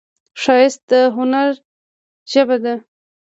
ښایست 0.41 0.81
د 0.91 0.91
هنر 1.15 1.49
ژبه 2.31 2.57
ده 2.63 2.75